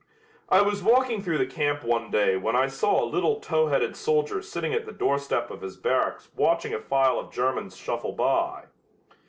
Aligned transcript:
I 0.49 0.63
was 0.63 0.81
walking 0.81 1.21
through 1.21 1.37
the 1.37 1.45
camp 1.45 1.83
one 1.83 2.09
day 2.09 2.35
when 2.35 2.55
I 2.55 2.65
saw 2.65 3.03
a 3.03 3.05
little 3.05 3.39
tow 3.39 3.67
headed 3.67 3.95
soldier 3.95 4.41
sitting 4.41 4.73
at 4.73 4.87
the 4.87 4.91
doorstep 4.91 5.51
of 5.51 5.61
his 5.61 5.77
barracks 5.77 6.31
watching 6.35 6.73
a 6.73 6.79
file 6.79 7.19
of 7.19 7.31
Germans 7.31 7.77
shuffle 7.77 8.13
by. 8.13 8.63